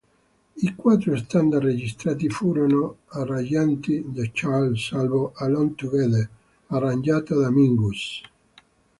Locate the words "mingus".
7.51-8.21